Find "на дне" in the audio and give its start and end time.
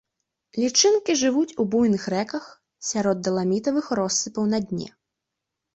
4.57-4.89